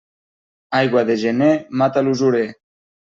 [0.79, 1.51] Aigua de gener
[1.83, 2.45] mata l'usurer.